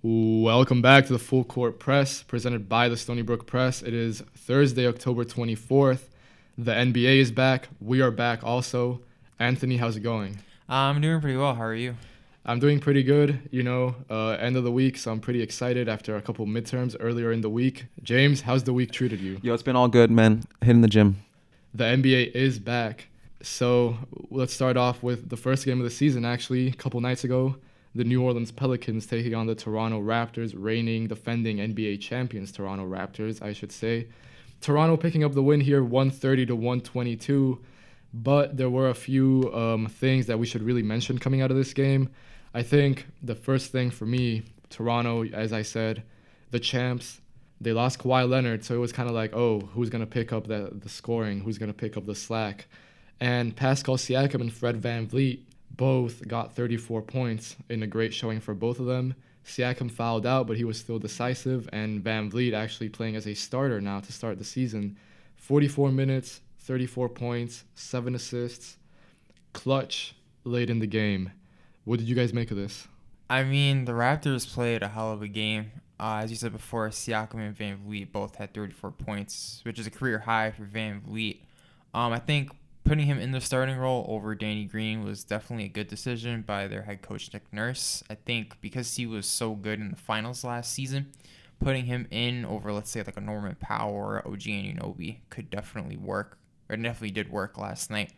[0.00, 3.82] Welcome back to the Full Court Press, presented by the Stony Brook Press.
[3.82, 6.02] It is Thursday, October 24th.
[6.56, 7.68] The NBA is back.
[7.80, 9.00] We are back also.
[9.40, 10.38] Anthony, how's it going?
[10.68, 11.56] I'm doing pretty well.
[11.56, 11.96] How are you?
[12.46, 13.40] I'm doing pretty good.
[13.50, 16.94] You know, uh, end of the week, so I'm pretty excited after a couple midterms
[17.00, 17.86] earlier in the week.
[18.04, 19.40] James, how's the week treated you?
[19.42, 20.44] Yo, it's been all good, man.
[20.60, 21.16] Hitting the gym.
[21.74, 23.08] The NBA is back.
[23.42, 23.98] So
[24.30, 27.56] let's start off with the first game of the season, actually, a couple nights ago.
[27.94, 33.42] The New Orleans Pelicans taking on the Toronto Raptors, reigning, defending NBA champions, Toronto Raptors,
[33.42, 34.08] I should say.
[34.60, 37.58] Toronto picking up the win here, 130 to 122.
[38.14, 41.56] But there were a few um, things that we should really mention coming out of
[41.56, 42.10] this game.
[42.54, 46.02] I think the first thing for me, Toronto, as I said,
[46.50, 47.20] the champs,
[47.60, 50.46] they lost Kawhi Leonard, so it was kind of like, oh, who's gonna pick up
[50.46, 51.40] the the scoring?
[51.40, 52.66] Who's gonna pick up the slack?
[53.20, 55.40] And Pascal Siakam and Fred VanVleet
[55.78, 59.14] both got 34 points in a great showing for both of them.
[59.46, 63.80] Siakam fouled out, but he was still decisive, and VanVleet actually playing as a starter
[63.80, 64.98] now to start the season.
[65.36, 68.76] 44 minutes, 34 points, 7 assists,
[69.54, 71.30] clutch late in the game.
[71.84, 72.88] What did you guys make of this?
[73.30, 75.70] I mean, the Raptors played a hell of a game.
[76.00, 79.90] Uh, as you said before, Siakam and VanVleet both had 34 points, which is a
[79.90, 81.38] career high for VanVleet.
[81.94, 82.50] Um, I think
[82.84, 86.66] putting him in the starting role over Danny Green was definitely a good decision by
[86.66, 88.02] their head coach Nick Nurse.
[88.08, 91.12] I think because he was so good in the finals last season,
[91.60, 95.96] putting him in over let's say like a Norman Powell or OG Anunoby could definitely
[95.96, 98.12] work, or definitely did work last night.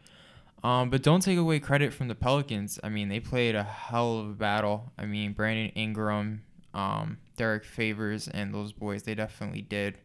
[0.63, 2.79] Um, but don't take away credit from the Pelicans.
[2.85, 4.93] I mean, they played a hell of a battle.
[4.99, 6.43] I mean, Brandon Ingram,
[6.75, 9.97] um, Derrick Favors, and those boys, they definitely did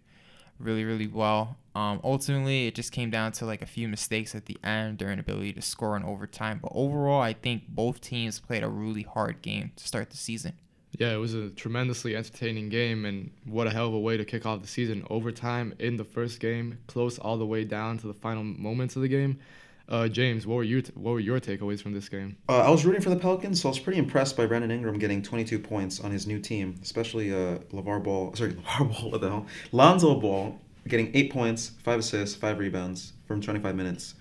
[0.59, 1.58] really, really well.
[1.75, 5.12] Um, ultimately, it just came down to like a few mistakes at the end, their
[5.12, 6.59] inability to score in overtime.
[6.62, 10.53] But overall, I think both teams played a really hard game to start the season.
[10.97, 14.23] Yeah, it was a tremendously entertaining game, and what a hell of a way to
[14.23, 15.06] kick off the season.
[15.09, 19.02] Overtime in the first game, close all the way down to the final moments of
[19.02, 19.40] the game.
[19.88, 22.38] Uh, James, what were you t- what were your takeaways from this game?
[22.50, 24.97] Uh, I was rooting for the Pelicans, so I was pretty impressed by Brandon Ingram
[24.97, 28.34] getting 22 points on his new team, especially uh, LaVar Ball.
[28.35, 29.12] Sorry, LaVar Ball.
[29.12, 29.45] What the hell?
[29.72, 34.16] Lonzo Ball getting eight points, five assists, five rebounds from 25 minutes.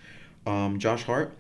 [0.47, 1.37] Um, Josh Hart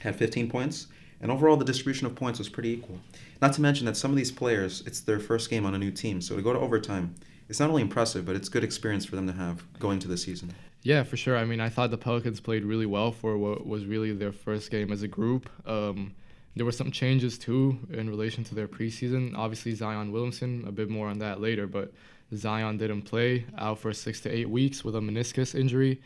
[0.00, 0.88] had 15 points,
[1.20, 2.98] and overall the distribution of points was pretty equal.
[3.40, 5.90] Not to mention that some of these players, it's their first game on a new
[5.90, 7.14] team, so to go to overtime,
[7.48, 10.16] it's not only impressive, but it's good experience for them to have going to the
[10.16, 10.54] season.
[10.84, 11.36] Yeah, for sure.
[11.38, 14.70] I mean, I thought the Pelicans played really well for what was really their first
[14.70, 15.48] game as a group.
[15.66, 16.14] Um,
[16.56, 19.34] there were some changes too in relation to their preseason.
[19.34, 21.90] Obviously, Zion Williamson, a bit more on that later, but
[22.36, 26.02] Zion didn't play out for six to eight weeks with a meniscus injury.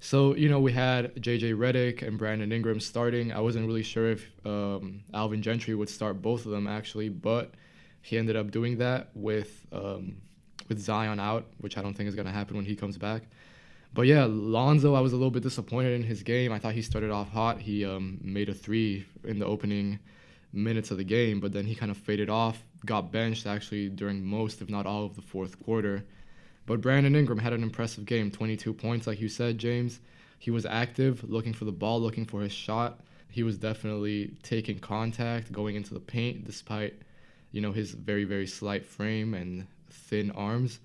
[0.00, 3.32] So, you know, we had JJ Redick and Brandon Ingram starting.
[3.32, 7.52] I wasn't really sure if um, Alvin Gentry would start both of them actually, but
[8.00, 10.16] he ended up doing that with um,
[10.70, 13.24] with Zion out, which I don't think is going to happen when he comes back.
[13.94, 16.50] But yeah, Lonzo, I was a little bit disappointed in his game.
[16.50, 17.60] I thought he started off hot.
[17.60, 19.98] He um, made a three in the opening
[20.52, 24.24] minutes of the game, but then he kind of faded off, got benched actually during
[24.24, 26.04] most, if not all, of the fourth quarter.
[26.64, 30.00] But Brandon Ingram had an impressive game 22 points, like you said, James.
[30.38, 33.00] He was active, looking for the ball, looking for his shot.
[33.30, 36.94] He was definitely taking contact, going into the paint, despite,
[37.50, 40.80] you know, his very, very slight frame and thin arms.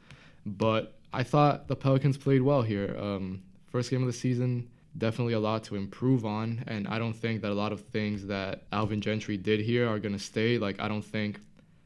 [0.45, 2.95] But I thought the Pelicans played well here.
[2.95, 4.69] Um, first game of the season,
[4.99, 8.27] definitely a lot to improve on, and I don't think that a lot of things
[8.27, 10.59] that Alvin Gentry did here are gonna stay.
[10.59, 11.39] Like I don't think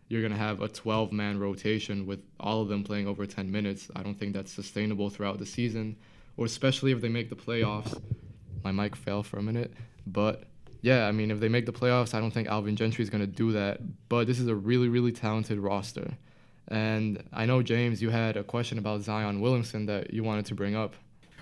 [0.10, 3.90] you're gonna have a 12-man rotation with all of them playing over 10 minutes.
[3.96, 5.96] I don't think that's sustainable throughout the season,
[6.36, 7.98] or especially if they make the playoffs.
[8.66, 9.72] My mic fell for a minute,
[10.06, 10.44] but
[10.82, 13.22] yeah, I mean, if they make the playoffs, I don't think Alvin Gentry is going
[13.22, 13.80] to do that.
[14.10, 16.18] But this is a really, really talented roster.
[16.68, 20.56] And I know, James, you had a question about Zion Williamson that you wanted to
[20.56, 20.96] bring up.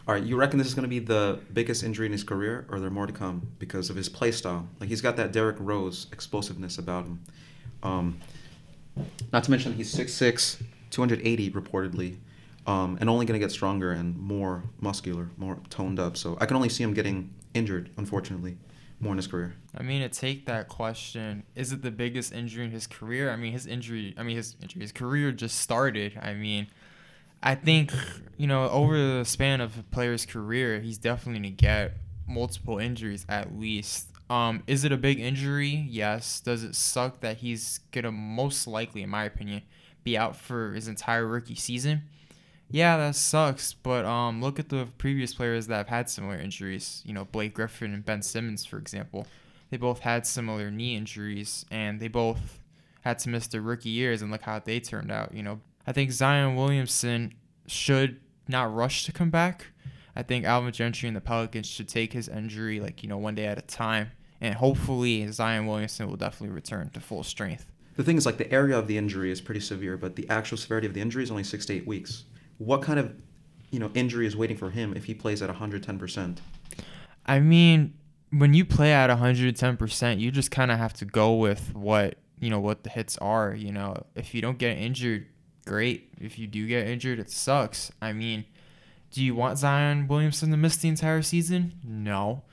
[0.07, 2.65] All right, you reckon this is going to be the biggest injury in his career,
[2.69, 4.67] or there more to come because of his play style?
[4.79, 7.19] Like he's got that Derrick Rose explosiveness about him.
[7.83, 8.19] Um,
[9.31, 12.17] not to mention he's 6'6", 280 reportedly,
[12.65, 16.17] um, and only going to get stronger and more muscular, more toned up.
[16.17, 18.57] So I can only see him getting injured, unfortunately
[18.99, 19.55] more in his career?
[19.75, 23.31] I mean, to take that question, is it the biggest injury in his career?
[23.31, 26.19] I mean, his injury, I mean, his injury, his career just started.
[26.21, 26.67] I mean,
[27.41, 27.91] I think,
[28.37, 31.93] you know, over the span of a player's career, he's definitely going to get
[32.27, 34.07] multiple injuries at least.
[34.29, 35.87] Um, is it a big injury?
[35.89, 36.39] Yes.
[36.41, 39.63] Does it suck that he's going to most likely, in my opinion,
[40.03, 42.03] be out for his entire rookie season?
[42.71, 43.73] Yeah, that sucks.
[43.73, 47.01] But um, look at the previous players that have had similar injuries.
[47.05, 49.27] You know, Blake Griffin and Ben Simmons, for example.
[49.69, 52.59] They both had similar knee injuries, and they both
[53.01, 55.33] had to miss their rookie years, and look how they turned out.
[55.33, 57.33] You know, I think Zion Williamson
[57.67, 59.67] should not rush to come back.
[60.15, 63.35] I think Alvin Gentry and the Pelicans should take his injury like you know one
[63.35, 64.11] day at a time,
[64.41, 67.65] and hopefully Zion Williamson will definitely return to full strength.
[67.95, 70.57] The thing is, like the area of the injury is pretty severe, but the actual
[70.57, 72.23] severity of the injury is only six to eight weeks.
[72.59, 73.13] What kind of,
[73.71, 76.41] you know, injury is waiting for him if he plays at 110 percent?
[77.25, 77.95] I mean,
[78.31, 82.49] when you play at 110%, you just kind of have to go with what, you
[82.49, 84.05] know, what the hits are, you know.
[84.15, 85.27] If you don't get injured,
[85.65, 86.09] great.
[86.19, 87.91] If you do get injured, it sucks.
[88.01, 88.45] I mean,
[89.11, 91.73] do you want Zion Williamson to miss the entire season?
[91.83, 92.43] No.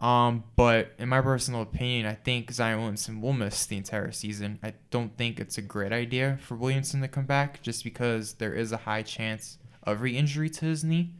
[0.00, 4.58] Um, but in my personal opinion, I think Zion Williamson will miss the entire season.
[4.62, 8.52] I don't think it's a great idea for Williamson to come back just because there
[8.52, 11.14] is a high chance of re-injury to his knee.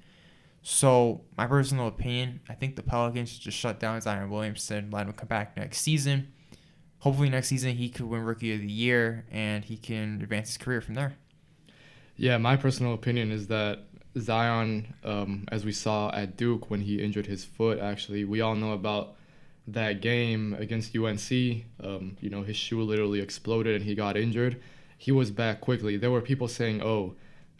[0.62, 5.06] So, my personal opinion, I think the Pelicans should just shut down Zion Williamson, let
[5.06, 6.32] him come back next season.
[7.00, 10.56] Hopefully, next season he could win Rookie of the Year and he can advance his
[10.56, 11.16] career from there.
[12.16, 13.80] Yeah, my personal opinion is that
[14.18, 18.54] Zion, um, as we saw at Duke when he injured his foot, actually, we all
[18.54, 19.16] know about
[19.66, 21.30] that game against UNC.
[21.82, 24.60] Um, you know, his shoe literally exploded and he got injured.
[24.98, 25.96] He was back quickly.
[25.96, 27.14] There were people saying, oh,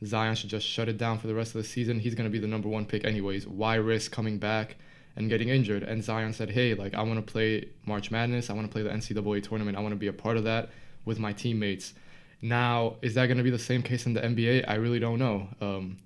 [0.05, 1.99] Zion should just shut it down for the rest of the season.
[1.99, 3.47] He's going to be the number one pick, anyways.
[3.47, 4.77] Why risk coming back
[5.17, 5.83] and getting injured?
[5.83, 8.51] And Zion said, hey, like, I want to play March Madness.
[8.51, 9.77] I want to play the NCAA tournament.
[9.77, 10.71] I want to be a part of that
[11.05, 11.95] with my teammates.
[12.43, 14.65] Now, is that going to be the same case in the NBA?
[14.69, 15.49] I really don't know.
[15.61, 15.99] Um,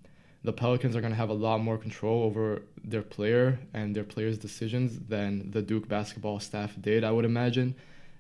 [0.45, 4.05] the Pelicans are going to have a lot more control over their player and their
[4.05, 7.75] players' decisions than the Duke basketball staff did, I would imagine,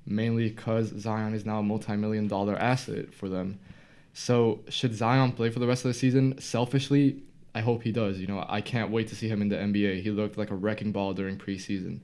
[0.04, 3.58] mainly because Zion is now a multi million dollar asset for them.
[4.12, 6.40] So should Zion play for the rest of the season?
[6.40, 7.22] Selfishly,
[7.54, 8.18] I hope he does.
[8.18, 10.02] You know, I can't wait to see him in the NBA.
[10.02, 12.00] He looked like a wrecking ball during preseason.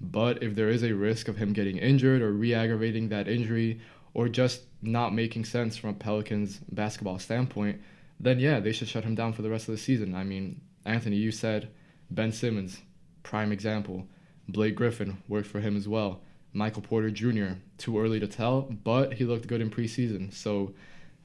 [0.00, 3.80] But if there is a risk of him getting injured or re-aggravating that injury
[4.14, 7.80] or just not making sense from a Pelicans basketball standpoint,
[8.20, 10.14] then yeah, they should shut him down for the rest of the season.
[10.14, 11.70] I mean, Anthony, you said
[12.10, 12.82] Ben Simmons,
[13.22, 14.06] prime example.
[14.46, 16.20] Blake Griffin worked for him as well.
[16.52, 20.32] Michael Porter Jr., too early to tell, but he looked good in preseason.
[20.34, 20.74] So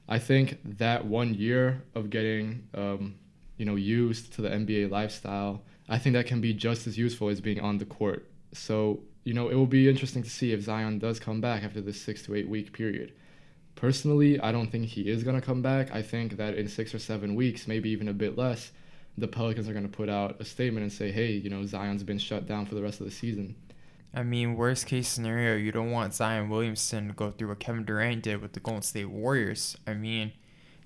[0.08, 3.16] I think that one year of getting, um,
[3.56, 7.28] you know, used to the NBA lifestyle, I think that can be just as useful
[7.28, 8.30] as being on the court.
[8.52, 11.80] So, you know, it will be interesting to see if Zion does come back after
[11.80, 13.12] this six to eight week period.
[13.76, 15.94] Personally, I don't think he is going to come back.
[15.94, 18.72] I think that in six or seven weeks, maybe even a bit less,
[19.18, 22.02] the Pelicans are going to put out a statement and say, hey, you know, Zion's
[22.02, 23.54] been shut down for the rest of the season.
[24.14, 27.84] I mean, worst case scenario, you don't want Zion Williamson to go through what Kevin
[27.84, 29.76] Durant did with the Golden State Warriors.
[29.86, 30.32] I mean,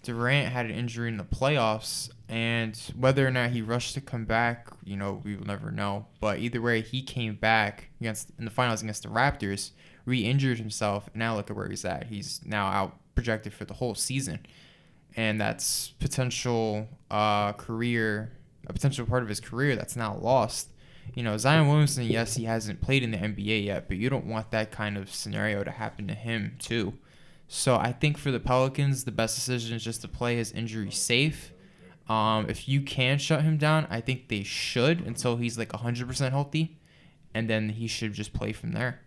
[0.03, 4.25] Durant had an injury in the playoffs, and whether or not he rushed to come
[4.25, 6.07] back, you know, we will never know.
[6.21, 9.71] But either way, he came back against in the finals against the Raptors,
[10.05, 12.07] re-injured himself, and now look at where he's at.
[12.07, 14.47] He's now out projected for the whole season,
[15.17, 18.33] and that's potential uh, career,
[18.67, 20.71] a potential part of his career that's now lost
[21.15, 24.27] you know, Zion Williamson, yes, he hasn't played in the NBA yet, but you don't
[24.27, 26.95] want that kind of scenario to happen to him, too.
[27.49, 30.91] So I think for the Pelicans, the best decision is just to play his injury
[30.91, 31.53] safe.
[32.09, 36.31] Um, if you can shut him down, I think they should until he's like 100%
[36.31, 36.79] healthy,
[37.35, 39.01] and then he should just play from there.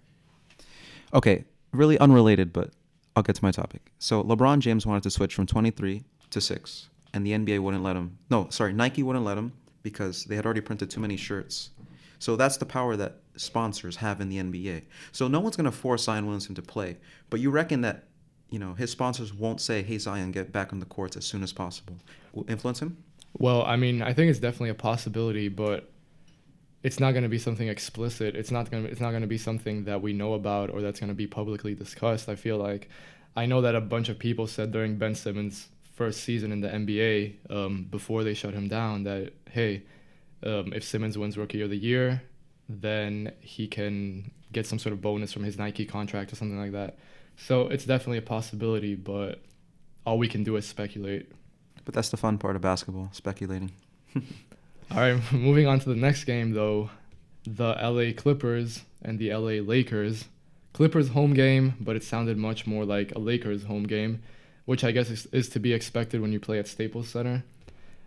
[1.13, 2.71] Okay, really unrelated, but
[3.15, 3.91] I'll get to my topic.
[3.99, 7.95] So LeBron James wanted to switch from 23 to 6, and the NBA wouldn't let
[7.95, 8.17] him.
[8.29, 11.69] No, sorry, Nike wouldn't let him because they had already printed too many shirts
[12.23, 14.83] so that's the power that sponsors have in the NBA.
[15.11, 16.95] So no one's going to force Zion Williamson to play,
[17.29, 18.05] but you reckon that
[18.49, 21.43] you know his sponsors won't say, "Hey Zion, get back on the courts as soon
[21.43, 21.97] as possible."
[22.31, 22.95] Will influence him?
[23.37, 25.91] Well, I mean, I think it's definitely a possibility, but
[26.83, 28.35] it's not going to be something explicit.
[28.35, 30.81] It's not going to it's not going to be something that we know about or
[30.81, 32.27] that's going to be publicly discussed.
[32.27, 32.89] I feel like
[33.35, 36.67] I know that a bunch of people said during Ben Simmons' first season in the
[36.67, 39.83] NBA um, before they shut him down that hey,
[40.43, 42.21] um, if Simmons wins Rookie of the Year,
[42.67, 46.73] then he can get some sort of bonus from his Nike contract or something like
[46.73, 46.97] that.
[47.37, 49.41] So it's definitely a possibility, but
[50.05, 51.31] all we can do is speculate.
[51.85, 53.71] But that's the fun part of basketball, speculating.
[54.91, 56.89] all right, moving on to the next game though.
[57.45, 60.25] The LA Clippers and the LA Lakers.
[60.71, 64.23] Clippers home game, but it sounded much more like a Lakers home game,
[64.65, 67.43] which I guess is, is to be expected when you play at Staples Center.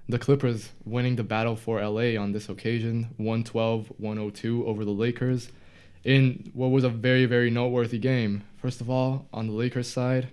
[0.09, 5.50] The Clippers winning the battle for LA on this occasion, 112 102 over the Lakers,
[6.02, 8.42] in what was a very, very noteworthy game.
[8.56, 10.28] First of all, on the Lakers side,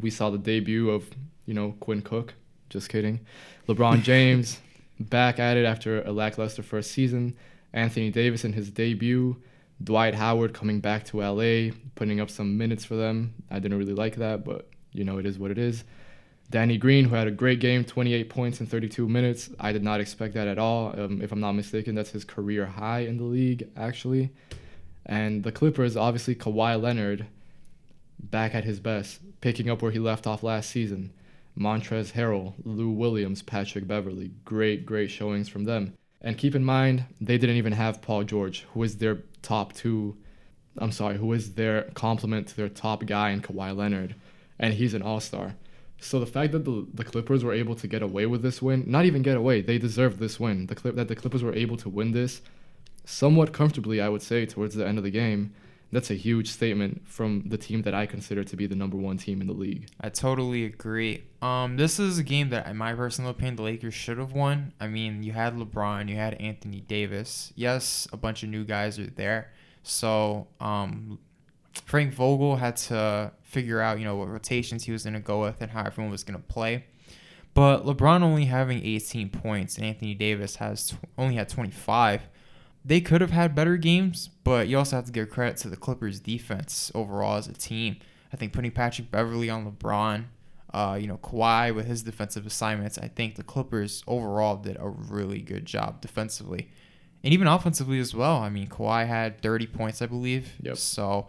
[0.00, 1.10] we saw the debut of,
[1.46, 2.34] you know, Quinn Cook.
[2.68, 3.20] Just kidding.
[3.68, 4.58] LeBron James
[5.00, 7.36] back at it after a lackluster first season.
[7.72, 9.36] Anthony Davis in his debut.
[9.82, 13.34] Dwight Howard coming back to LA, putting up some minutes for them.
[13.50, 15.84] I didn't really like that, but you know, it is what it is.
[16.50, 19.50] Danny Green, who had a great game, 28 points in 32 minutes.
[19.58, 20.98] I did not expect that at all.
[21.00, 24.30] Um, if I'm not mistaken, that's his career high in the league, actually.
[25.06, 27.26] And the Clippers, obviously, Kawhi Leonard
[28.18, 31.12] back at his best, picking up where he left off last season.
[31.58, 34.30] Montrezl Harrell, Lou Williams, Patrick Beverley.
[34.44, 35.94] Great, great showings from them.
[36.22, 40.16] And keep in mind, they didn't even have Paul George, who is their top two.
[40.78, 44.14] I'm sorry, who is their complement to their top guy in Kawhi Leonard.
[44.58, 45.54] And he's an all star.
[46.00, 48.84] So the fact that the, the Clippers were able to get away with this win,
[48.86, 50.66] not even get away, they deserved this win.
[50.66, 52.40] The clip that the Clippers were able to win this
[53.04, 55.52] somewhat comfortably, I would say, towards the end of the game.
[55.92, 59.18] That's a huge statement from the team that I consider to be the number one
[59.18, 59.88] team in the league.
[60.00, 61.24] I totally agree.
[61.42, 64.72] Um, this is a game that, in my personal opinion, the Lakers should have won.
[64.80, 67.52] I mean, you had LeBron, you had Anthony Davis.
[67.56, 69.52] Yes, a bunch of new guys are there.
[69.82, 71.18] So, um,
[71.86, 75.40] Frank Vogel had to figure out, you know, what rotations he was going to go
[75.40, 76.84] with and how everyone was going to play.
[77.54, 82.22] But LeBron only having 18 points and Anthony Davis has t- only had 25.
[82.84, 85.76] They could have had better games, but you also have to give credit to the
[85.76, 87.96] Clippers defense overall as a team.
[88.32, 90.24] I think putting Patrick Beverley on LeBron,
[90.72, 94.88] uh, you know, Kawhi with his defensive assignments, I think the Clippers overall did a
[94.88, 96.70] really good job defensively.
[97.22, 98.38] And even offensively as well.
[98.38, 100.52] I mean, Kawhi had 30 points, I believe.
[100.62, 100.78] Yep.
[100.78, 101.28] So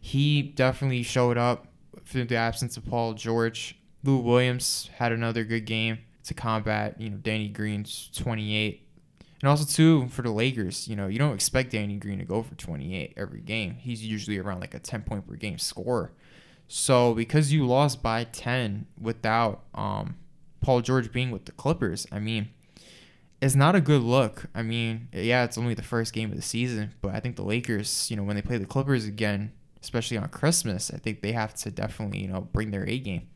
[0.00, 1.66] he definitely showed up
[2.04, 3.76] through the absence of Paul George.
[4.04, 8.86] Lou Williams had another good game to combat, you know, Danny Green's 28.
[9.42, 12.42] And also too for the Lakers, you know, you don't expect Danny Green to go
[12.42, 13.74] for 28 every game.
[13.74, 16.12] He's usually around like a 10 point per game scorer.
[16.68, 20.16] So because you lost by 10 without um,
[20.60, 22.50] Paul George being with the Clippers, I mean,
[23.40, 24.46] it's not a good look.
[24.54, 27.42] I mean, yeah, it's only the first game of the season, but I think the
[27.42, 31.32] Lakers, you know, when they play the Clippers again, especially on Christmas, I think they
[31.32, 33.26] have to definitely, you know, bring their A game.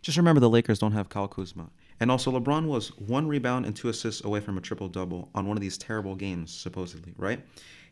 [0.00, 1.70] Just remember the Lakers don't have Kyle Kuzma.
[2.00, 5.46] And also, LeBron was one rebound and two assists away from a triple double on
[5.46, 7.40] one of these terrible games, supposedly, right?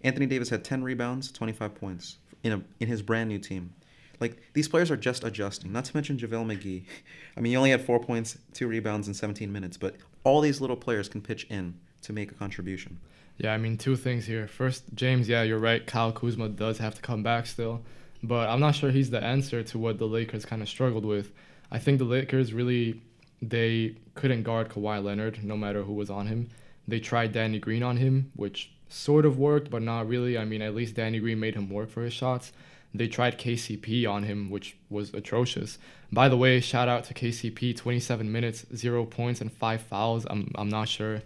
[0.03, 3.75] Anthony Davis had 10 rebounds, 25 points in, a, in his brand new team.
[4.21, 6.85] Like, these players are just adjusting, not to mention JaVale McGee.
[7.37, 10.61] I mean, he only had four points, two rebounds in 17 minutes, but all these
[10.61, 12.99] little players can pitch in to make a contribution.
[13.39, 14.49] Yeah, I mean, two things here.
[14.49, 15.87] First, James, yeah, you're right.
[15.87, 17.83] Kyle Kuzma does have to come back still,
[18.23, 21.33] but I'm not sure he's the answer to what the Lakers kind of struggled with.
[21.71, 23.03] I think the Lakers really
[23.43, 26.49] they couldn't guard Kawhi Leonard no matter who was on him.
[26.89, 30.39] They tried Danny Green on him, which sort of worked, but not really.
[30.39, 32.53] I mean, at least Danny Green made him work for his shots.
[32.95, 35.79] They tried KCP on him, which was atrocious.
[36.13, 40.27] By the way, shout out to KCP, 27 minutes, zero points, and five fouls.
[40.31, 41.23] I'm, I'm not sure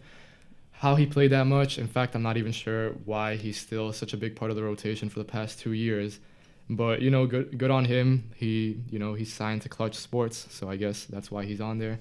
[0.72, 1.78] how he played that much.
[1.78, 4.64] In fact, I'm not even sure why he's still such a big part of the
[4.64, 6.18] rotation for the past two years.
[6.70, 8.30] But you know, good good on him.
[8.36, 11.78] He you know he signed to Klutch Sports, so I guess that's why he's on
[11.78, 11.98] there.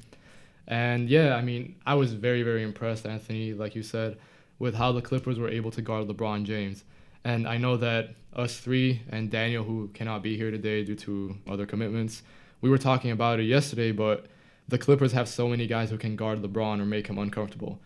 [0.67, 4.17] And yeah, I mean, I was very very impressed, Anthony, like you said,
[4.59, 6.83] with how the Clippers were able to guard LeBron James.
[7.23, 11.35] And I know that us three and Daniel, who cannot be here today due to
[11.49, 12.21] other commitments,
[12.61, 13.91] we were talking about it yesterday.
[13.91, 14.27] But
[14.67, 17.79] the Clippers have so many guys who can guard LeBron or make him uncomfortable.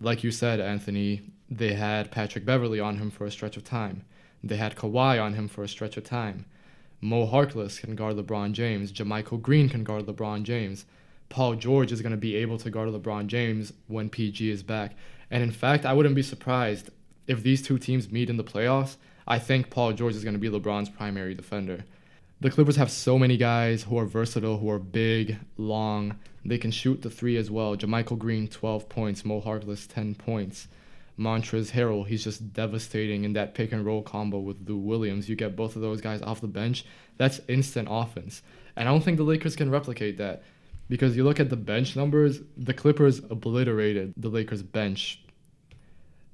[0.00, 4.04] Like you said, Anthony, they had Patrick Beverley on him for a stretch of time.
[4.44, 6.44] They had Kawhi on him for a stretch of time.
[7.00, 8.92] Mo Harkless can guard LeBron James.
[8.92, 10.84] JaMychal Green can guard LeBron James.
[11.30, 14.96] Paul George is going to be able to guard LeBron James when PG is back.
[15.30, 16.90] And in fact, I wouldn't be surprised
[17.26, 18.96] if these two teams meet in the playoffs.
[19.26, 21.86] I think Paul George is going to be LeBron's primary defender.
[22.42, 26.18] The Clippers have so many guys who are versatile, who are big, long.
[26.44, 27.76] They can shoot the three as well.
[27.78, 29.24] JaMychal Green, 12 points.
[29.24, 30.68] Mo Harkless, 10 points.
[31.18, 35.28] Montrezl Harrell, he's just devastating in that pick and roll combo with Lou Williams.
[35.28, 36.84] You get both of those guys off the bench,
[37.16, 38.42] that's instant offense.
[38.76, 40.42] And I don't think the Lakers can replicate that
[40.88, 45.20] because you look at the bench numbers, the Clippers obliterated the Lakers bench.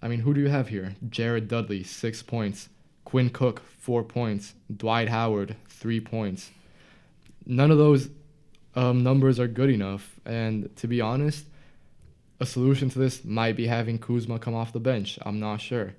[0.02, 0.94] I mean, who do you have here?
[1.08, 2.68] Jared Dudley, six points.
[3.04, 4.54] Quinn Cook, four points.
[4.74, 6.50] Dwight Howard, three points.
[7.44, 8.08] None of those
[8.74, 10.18] um, numbers are good enough.
[10.24, 11.44] And to be honest,
[12.40, 15.18] a solution to this might be having Kuzma come off the bench.
[15.22, 15.94] I'm not sure.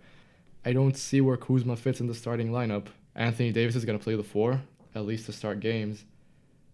[0.65, 2.87] I don't see where Kuzma fits in the starting lineup.
[3.15, 4.61] Anthony Davis is going to play the four,
[4.95, 6.03] at least to start games.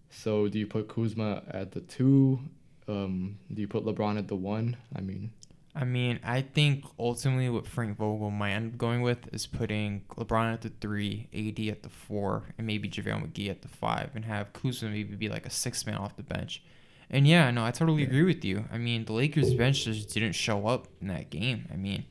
[0.10, 2.40] So do you put Kuzma at the two?
[2.88, 4.78] Um, do you put LeBron at the one?
[4.96, 5.32] I mean,
[5.76, 10.02] I mean, I think ultimately what Frank Vogel might end up going with is putting
[10.16, 14.12] LeBron at the three, AD at the four, and maybe JaVale McGee at the five,
[14.16, 16.64] and have Kuzma maybe be like a six man off the bench.
[17.10, 18.66] And yeah, no, I totally agree with you.
[18.72, 21.68] I mean, the Lakers bench just didn't show up in that game.
[21.72, 22.06] I mean,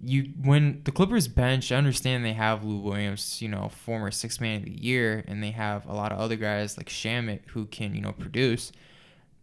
[0.00, 4.40] you when the Clippers bench, I understand they have Lou Williams, you know, former six
[4.40, 7.66] man of the year, and they have a lot of other guys like Shamet who
[7.66, 8.72] can, you know, produce.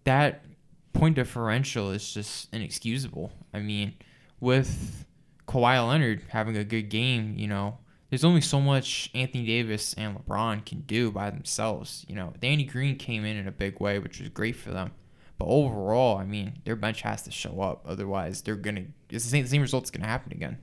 [0.04, 0.44] That
[0.92, 3.32] point differential is just inexcusable.
[3.54, 3.94] I mean,
[4.42, 5.06] with
[5.48, 7.78] Kawhi Leonard having a good game, you know,
[8.10, 12.06] there's only so much Anthony Davis and LeBron can do by themselves.
[12.08, 14.92] You know, Danny Green came in in a big way, which was great for them.
[15.38, 17.86] But overall, I mean, their bench has to show up.
[17.88, 18.86] Otherwise, they're gonna.
[19.10, 19.44] It's the same.
[19.44, 20.58] The same result's gonna happen again.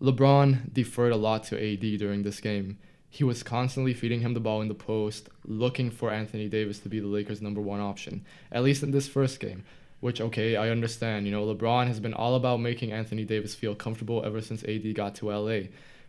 [0.00, 2.78] LeBron deferred a lot to AD during this game.
[3.10, 6.88] He was constantly feeding him the ball in the post, looking for Anthony Davis to
[6.88, 9.64] be the Lakers' number one option, at least in this first game.
[10.00, 11.26] Which, okay, I understand.
[11.26, 14.94] You know, LeBron has been all about making Anthony Davis feel comfortable ever since AD
[14.94, 15.68] got to LA.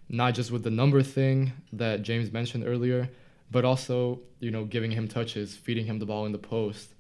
[0.10, 3.10] Not just with the number thing that James mentioned earlier,
[3.52, 6.94] but also, you know, giving him touches, feeding him the ball in the post.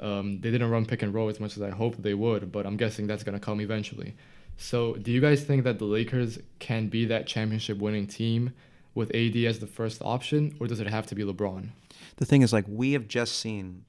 [0.00, 2.66] Um, they didn't run pick and roll as much as I hoped they would, but
[2.66, 4.14] I'm guessing that's going to come eventually.
[4.56, 8.52] So, do you guys think that the Lakers can be that championship winning team
[8.94, 11.70] with AD as the first option, or does it have to be LeBron?
[12.16, 13.84] The thing is, like, we have just seen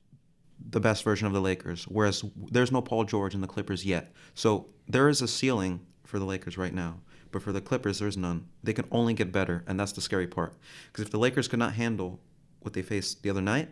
[0.69, 4.13] the best version of the Lakers, whereas there's no Paul George in the Clippers yet.
[4.33, 6.99] So, there is a ceiling for the Lakers right now,
[7.35, 8.47] but for the Clippers, there's none.
[8.63, 10.53] They can only get better, and that's the scary part.
[10.87, 12.21] Because if the Lakers could not handle
[12.61, 13.67] what they faced the other night,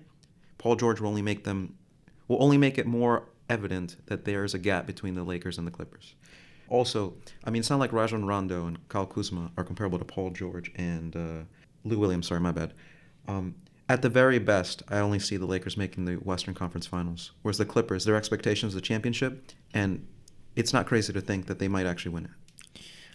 [0.57, 1.77] Paul George will only make them
[2.27, 5.65] will only make it more evident that there is a gap between the Lakers and
[5.65, 6.15] the Clippers.
[6.67, 7.13] Also,
[7.45, 10.69] I mean, it's not like Rajon Rondo and Kyle Kuzma are comparable to Paul George
[10.75, 11.43] and uh,
[11.85, 12.27] Lou Williams.
[12.27, 12.73] Sorry, my bad.
[13.29, 13.55] Um,
[13.87, 17.59] at the very best, I only see the Lakers making the Western Conference Finals, whereas
[17.59, 20.05] the Clippers, their expectations, the championship, and
[20.57, 22.31] it's not crazy to think that they might actually win it.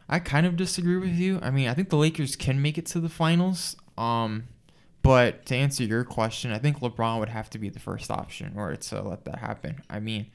[0.09, 1.39] I kind of disagree with you.
[1.43, 3.77] I mean, I think the Lakers can make it to the finals.
[3.99, 4.45] Um,
[5.03, 8.55] but to answer your question, I think LeBron would have to be the first option
[8.57, 9.83] or to let that happen.
[9.89, 10.27] I mean,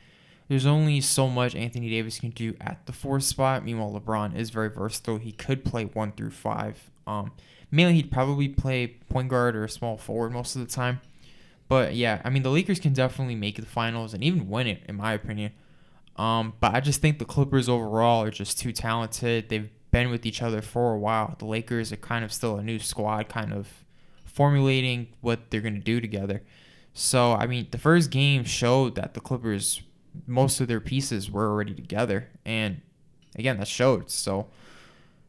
[0.48, 3.63] there's only so much Anthony Davis can do at the fourth spot.
[3.63, 5.18] Meanwhile, LeBron is very versatile.
[5.18, 6.92] He could play one through five.
[7.08, 7.32] Um,
[7.72, 11.01] mainly, he'd probably play point guard or small forward most of the time.
[11.68, 14.84] But yeah, I mean, the Lakers can definitely make the finals and even win it,
[14.88, 15.53] in my opinion.
[16.15, 19.49] Um, but I just think the Clippers overall are just too talented.
[19.49, 21.36] They've been with each other for a while.
[21.38, 23.84] The Lakers are kind of still a new squad, kind of
[24.26, 26.41] formulating what they're going to do together.
[26.93, 29.82] So, I mean, the first game showed that the Clippers,
[30.28, 32.30] most of their pieces were already together.
[32.45, 32.82] And
[33.36, 34.12] again, that showed.
[34.12, 34.47] So,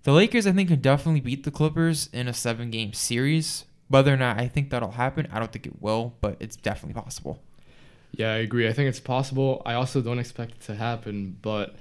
[0.03, 3.65] the Lakers, I think, can definitely beat the Clippers in a seven game series.
[3.89, 7.01] Whether or not I think that'll happen, I don't think it will, but it's definitely
[7.01, 7.43] possible.
[8.17, 8.69] Yeah, I agree.
[8.69, 9.61] I think it's possible.
[9.67, 11.75] I also don't expect it to happen, but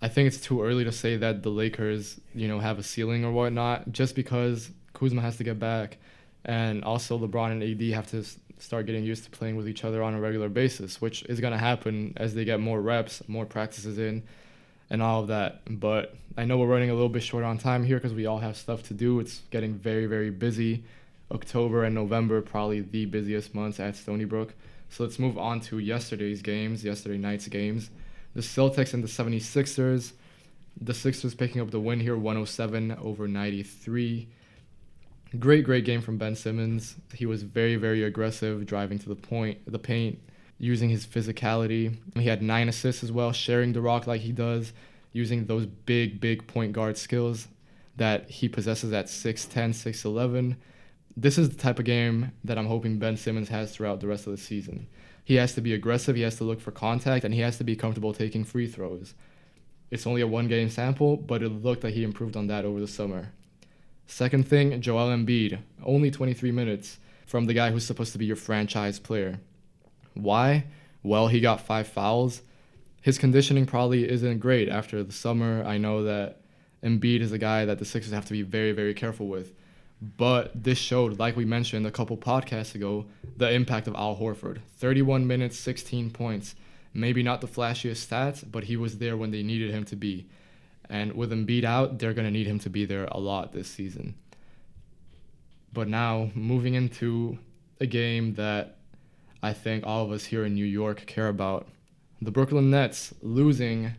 [0.00, 3.24] I think it's too early to say that the Lakers, you know, have a ceiling
[3.24, 5.98] or whatnot, just because Kuzma has to get back
[6.44, 8.24] and also LeBron and AD have to
[8.58, 11.52] start getting used to playing with each other on a regular basis, which is going
[11.52, 14.22] to happen as they get more reps, more practices in,
[14.88, 15.60] and all of that.
[15.68, 18.38] But I know we're running a little bit short on time here because we all
[18.38, 19.20] have stuff to do.
[19.20, 20.84] It's getting very, very busy.
[21.30, 24.54] October and November, probably the busiest months at Stony Brook.
[24.90, 27.90] So let's move on to yesterday's games, yesterday night's games.
[28.34, 30.12] The Celtics and the 76ers.
[30.80, 34.28] The Sixers picking up the win here, 107 over 93.
[35.38, 36.96] Great, great game from Ben Simmons.
[37.12, 40.20] He was very, very aggressive, driving to the point, the paint,
[40.58, 41.96] using his physicality.
[42.14, 44.72] He had nine assists as well, sharing the rock like he does,
[45.12, 47.48] using those big, big point guard skills
[47.96, 50.56] that he possesses at 6'10, 6'11.
[51.16, 54.26] This is the type of game that I'm hoping Ben Simmons has throughout the rest
[54.26, 54.86] of the season.
[55.24, 57.64] He has to be aggressive, he has to look for contact, and he has to
[57.64, 59.14] be comfortable taking free throws.
[59.90, 62.80] It's only a one game sample, but it looked like he improved on that over
[62.80, 63.32] the summer.
[64.06, 68.36] Second thing, Joel Embiid, only 23 minutes from the guy who's supposed to be your
[68.36, 69.38] franchise player.
[70.14, 70.64] Why?
[71.02, 72.42] Well, he got five fouls.
[73.02, 75.62] His conditioning probably isn't great after the summer.
[75.64, 76.40] I know that
[76.82, 79.54] Embiid is a guy that the Sixers have to be very, very careful with.
[80.00, 83.06] But this showed, like we mentioned a couple podcasts ago,
[83.36, 84.58] the impact of Al Horford.
[84.76, 86.54] 31 minutes, 16 points.
[86.94, 90.26] Maybe not the flashiest stats, but he was there when they needed him to be.
[90.88, 93.68] And with Embiid out, they're going to need him to be there a lot this
[93.68, 94.14] season.
[95.72, 97.38] But now, moving into
[97.80, 98.78] a game that
[99.42, 101.68] I think all of us here in New York care about
[102.20, 103.92] the Brooklyn Nets losing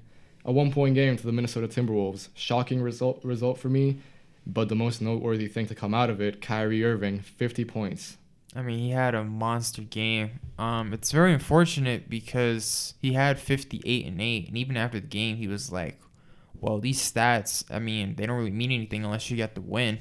[0.43, 2.29] a one point game to the Minnesota Timberwolves.
[2.33, 3.99] Shocking result, result for me,
[4.53, 8.17] but the most noteworthy thing to come out of it Kyrie Irving, 50 points.
[8.55, 10.39] I mean, he had a monster game.
[10.57, 15.38] Um, it's very unfortunate because he had 58 and 8, and even after the game,
[15.38, 15.99] he was like,
[16.59, 19.99] well, these stats, I mean, they don't really mean anything unless you get the win.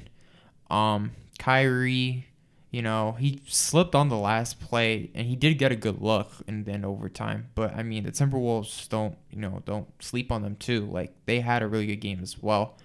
[0.69, 2.25] Um, Kyrie
[2.71, 6.31] You know, he slipped on the last play and he did get a good look
[6.47, 7.49] in then overtime.
[7.55, 10.85] But I mean, the Timberwolves don't, you know, don't sleep on them too.
[10.85, 12.77] Like they had a really good game as well.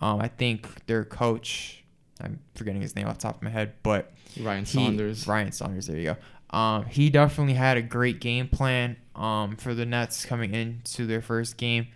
[0.00, 1.84] Um, I think their coach,
[2.20, 5.26] I'm forgetting his name off the top of my head, but Ryan he- Saunders.
[5.26, 6.56] Ryan Saunders, there you go.
[6.56, 11.20] Um, he definitely had a great game plan um, for the Nets coming into their
[11.20, 11.88] first game.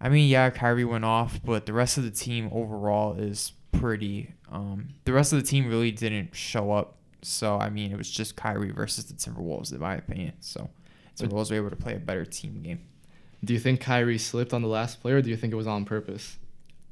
[0.00, 4.34] I mean, yeah, Kyrie went off, but the rest of the team overall is pretty.
[4.50, 6.94] Um, the rest of the team really didn't show up.
[7.22, 10.34] So, I mean, it was just Kyrie versus the Timberwolves, in my opinion.
[10.38, 10.70] So,
[11.18, 12.80] Timberwolves were able to play a better team game.
[13.44, 15.66] Do you think Kyrie slipped on the last play, or do you think it was
[15.66, 16.38] on purpose?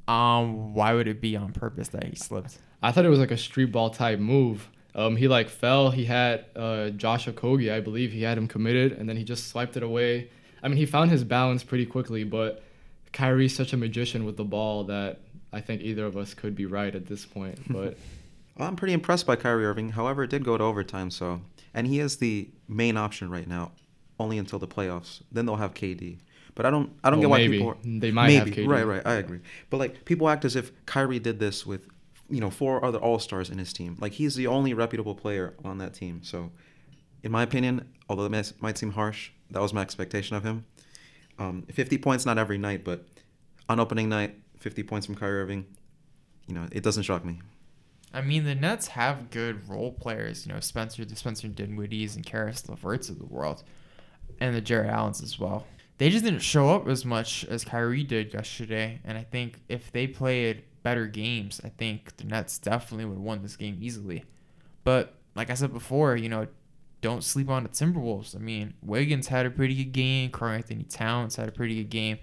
[0.07, 2.57] Um, why would it be on purpose that he slipped?
[2.81, 4.69] I thought it was like a street ball type move.
[4.95, 5.91] Um, he like fell.
[5.91, 8.11] He had uh, Josh Okogie, I believe.
[8.11, 10.29] He had him committed, and then he just swiped it away.
[10.63, 12.63] I mean, he found his balance pretty quickly, but
[13.13, 15.19] Kyrie's such a magician with the ball that
[15.53, 17.59] I think either of us could be right at this point.
[17.69, 17.97] But
[18.65, 19.89] I'm pretty impressed by Kyrie Irving.
[19.89, 21.41] However, it did go to overtime, so
[21.75, 23.71] and he is the main option right now,
[24.19, 25.21] only until the playoffs.
[25.31, 26.17] Then they'll have KD.
[26.57, 27.57] But I don't I don't Well, get why maybe.
[27.59, 28.67] people are, They might have KD.
[28.67, 29.39] right right I agree.
[29.69, 31.87] But like people act as if Kyrie did this with
[32.29, 33.95] you know four other All Stars in his team.
[34.01, 36.21] Like he's the only reputable player on that team.
[36.23, 36.51] So,
[37.21, 40.65] in my opinion, although it might- might seem harsh, that was my expectation of him.
[41.39, 43.07] Um, 50 points not every night, but
[43.69, 45.65] on opening night, 50 points from Kyrie Irving.
[46.47, 47.39] You know, it doesn't shock me.
[48.13, 50.47] I mean, the Nets have good role players.
[50.47, 53.63] You know, Spencer, the Spencer Dinwiddie's and Caris LeVerts of the world,
[54.39, 55.67] and the Jarrett Allens as well.
[55.97, 59.91] They just didn't show up as much as Kyrie did yesterday, and I think if
[59.91, 64.23] they played better games, I think the Nets definitely would have won this game easily.
[64.83, 66.47] But like I said before, you know,
[67.01, 68.35] don't sleep on the Timberwolves.
[68.35, 70.31] I mean, Wiggins had a pretty good game.
[70.31, 72.19] Karl-Anthony Towns had a pretty good game.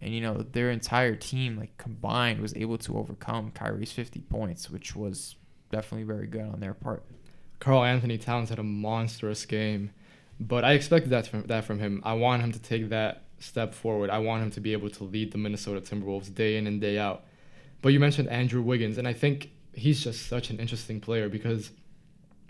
[0.00, 4.68] And you know, their entire team, like combined, was able to overcome Kyrie's 50 points,
[4.68, 5.36] which was
[5.70, 7.04] definitely very good on their part.
[7.60, 9.90] Karl-Anthony Towns had a monstrous game,
[10.48, 12.02] but I expected that from that from him.
[12.04, 14.10] I want him to take that step forward.
[14.10, 16.98] I want him to be able to lead the Minnesota Timberwolves day in and day
[16.98, 17.24] out.
[17.80, 21.70] But you mentioned Andrew Wiggins, and I think he's just such an interesting player because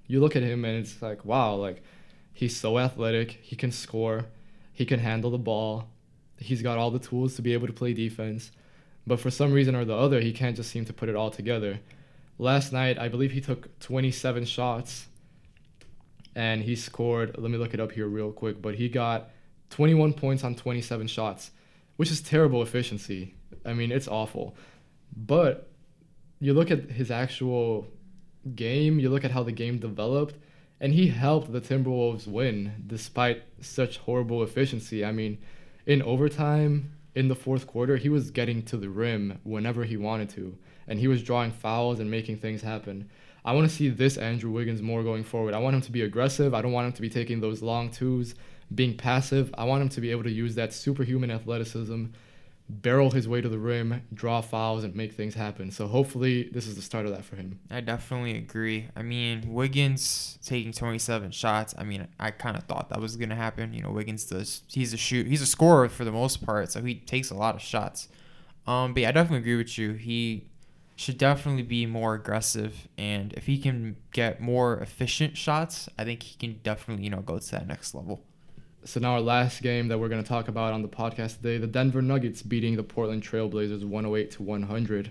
[0.07, 1.83] you look at him and it's like, wow, like
[2.33, 4.27] he's so athletic, he can score,
[4.73, 5.89] he can handle the ball,
[6.39, 8.53] he's got all the tools to be able to play defense.
[9.07, 11.31] But for some reason or the other, he can't just seem to put it all
[11.31, 11.81] together.
[12.39, 15.09] Last night, I believe he took 27 shots
[16.35, 19.31] and he scored, let me look it up here real quick, but he got
[19.71, 21.51] 21 points on 27 shots,
[21.97, 23.35] which is terrible efficiency.
[23.65, 24.57] I mean, it's awful.
[25.17, 25.71] But
[26.41, 27.87] you look at his actual
[28.55, 30.37] game, you look at how the game developed,
[30.81, 35.05] and he helped the Timberwolves win despite such horrible efficiency.
[35.05, 35.39] I mean,
[35.87, 40.31] in overtime, in the fourth quarter, he was getting to the rim whenever he wanted
[40.31, 40.57] to,
[40.89, 43.11] and he was drawing fouls and making things happen.
[43.45, 45.55] I want to see this Andrew Wiggins more going forward.
[45.55, 46.55] I want him to be aggressive.
[46.55, 48.35] I don't want him to be taking those long twos,
[48.73, 49.53] being passive.
[49.59, 52.07] I want him to be able to use that superhuman athleticism,
[52.69, 55.73] barrel his way to the rim, draw fouls, and make things happen.
[55.73, 57.59] So hopefully, this is the start of that for him.
[57.69, 58.89] I definitely agree.
[58.95, 61.75] I mean, Wiggins taking 27 shots.
[61.77, 63.75] I mean, I kind of thought that was gonna happen.
[63.75, 64.63] You know, Wiggins does.
[64.69, 65.27] He's a shoot.
[65.27, 68.07] He's a scorer for the most part, so he takes a lot of shots.
[68.69, 69.95] Um, but yeah, I definitely agree with you.
[69.95, 70.47] He
[71.03, 76.23] should definitely be more aggressive, and if he can get more efficient shots, I think
[76.23, 78.23] he can definitely you know go to that next level.
[78.85, 81.59] So now our last game that we're going to talk about on the podcast today,
[81.59, 85.11] the Denver Nuggets beating the Portland Trailblazers 108 to 100,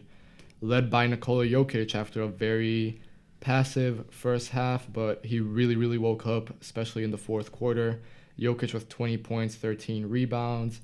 [0.62, 3.01] led by Nikola Jokic after a very
[3.41, 8.01] passive first half, but he really really woke up, especially in the fourth quarter.
[8.39, 10.80] Jokic with 20 points, 13 rebounds,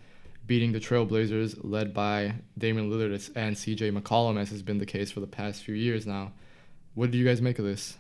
[0.47, 5.11] beating the Trailblazers led by Damian Lillard and CJ McCollum as has been the case
[5.11, 6.31] for the past few years now.
[6.95, 7.97] What do you guys make of this?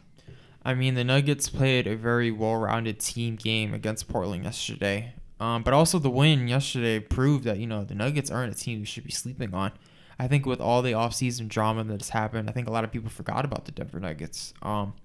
[0.63, 5.13] I mean, the Nuggets played a very well-rounded team game against Portland yesterday.
[5.39, 8.79] Um, but also the win yesterday proved that you know the Nuggets aren't a team
[8.79, 9.71] we should be sleeping on.
[10.19, 12.91] I think with all the offseason drama that has happened, I think a lot of
[12.91, 14.53] people forgot about the Denver Nuggets.
[14.63, 14.95] Um,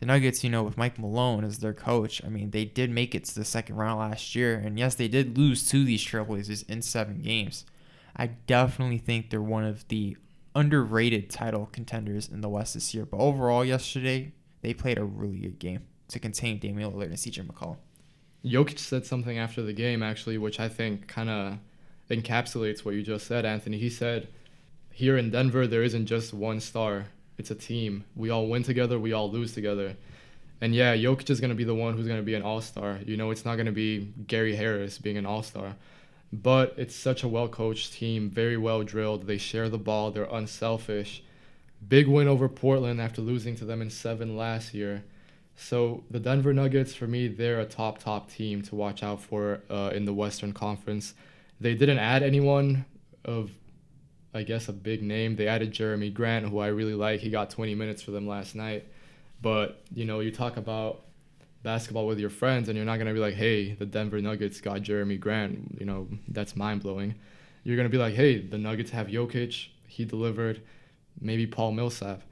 [0.00, 3.14] the Nuggets, you know, with Mike Malone as their coach, I mean, they did make
[3.14, 6.68] it to the second round last year, and yes, they did lose to these Trailblazers
[6.68, 7.64] in seven games.
[8.16, 10.16] I definitely think they're one of the
[10.54, 13.04] underrated title contenders in the West this year.
[13.04, 17.46] But overall, yesterday they played a really good game to contain Damian Lillard and CJ
[17.46, 17.78] McCollum.
[18.44, 21.58] Jokic said something after the game, actually, which I think kind of
[22.10, 23.78] encapsulates what you just said, Anthony.
[23.78, 24.28] He said,
[24.92, 27.06] Here in Denver, there isn't just one star,
[27.38, 28.04] it's a team.
[28.14, 29.96] We all win together, we all lose together.
[30.60, 32.60] And yeah, Jokic is going to be the one who's going to be an all
[32.60, 33.00] star.
[33.04, 35.76] You know, it's not going to be Gary Harris being an all star.
[36.32, 39.26] But it's such a well coached team, very well drilled.
[39.26, 41.22] They share the ball, they're unselfish.
[41.86, 45.04] big win over Portland after losing to them in seven last year.
[45.56, 49.60] So the Denver Nuggets, for me, they're a top top team to watch out for
[49.70, 51.14] uh, in the Western Conference.
[51.60, 52.84] They didn't add anyone
[53.24, 53.52] of,
[54.34, 55.36] I guess, a big name.
[55.36, 57.20] They added Jerami Grant, who I really like.
[57.20, 58.86] He got 20 minutes for them last night.
[59.40, 61.02] But you know, you talk about
[61.62, 64.82] basketball with your friends, and you're not gonna be like, "Hey, the Denver Nuggets got
[64.82, 67.14] Jerami Grant." You know, that's mind blowing.
[67.62, 69.68] You're gonna be like, "Hey, the Nuggets have Jokic.
[69.86, 70.60] He delivered."
[71.20, 72.22] Maybe Paul Millsap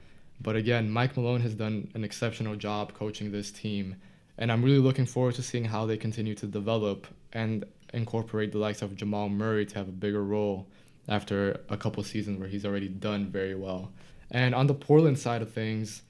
[0.43, 3.95] but again, Mike Malone has done an exceptional job coaching this team.
[4.37, 8.57] And I'm really looking forward to seeing how they continue to develop and incorporate the
[8.57, 10.67] likes of Jamal Murray to have a bigger role
[11.07, 13.91] after a couple seasons where he's already done very well.
[14.31, 16.01] And on the Portland side of things,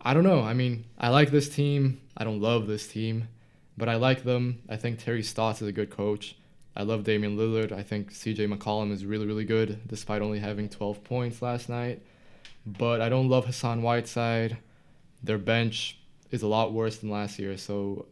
[0.00, 0.42] I don't know.
[0.42, 2.00] I mean, I like this team.
[2.16, 3.28] I don't love this team,
[3.76, 4.62] but I like them.
[4.68, 6.36] I think Terry Stotts is a good coach.
[6.74, 7.72] I love Damian Lillard.
[7.72, 12.02] I think CJ McCollum is really, really good, despite only having 12 points last night
[12.64, 14.58] but I don't love Hassan Whiteside.
[15.22, 15.98] Their bench
[16.30, 18.06] is a lot worse than last year, so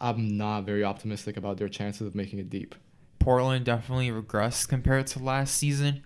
[0.00, 2.74] I'm not very optimistic about their chances of making it deep.
[3.18, 6.02] Portland definitely regressed compared to last season.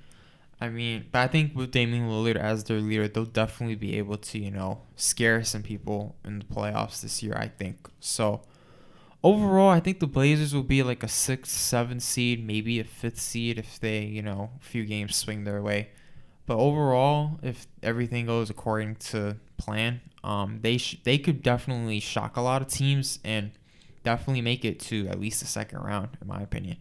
[0.60, 4.18] I mean, but I think with Damian Lillard as their leader, they'll definitely be able
[4.18, 7.88] to, you know, scare some people in the playoffs this year, I think.
[7.98, 8.42] So,
[9.24, 13.20] overall, I think the Blazers will be like a sixth, seventh seed, maybe a fifth
[13.20, 15.90] seed if they, you know, a few games swing their way.
[16.46, 22.36] But overall, if everything goes according to plan, um, they sh- they could definitely shock
[22.36, 23.52] a lot of teams and
[24.02, 26.76] definitely make it to at least the second round, in my opinion.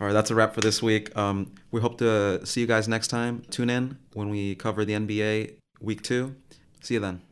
[0.00, 1.16] All right, that's a wrap for this week.
[1.16, 3.42] Um, we hope to see you guys next time.
[3.50, 6.36] Tune in when we cover the NBA week two.
[6.80, 7.27] See you then.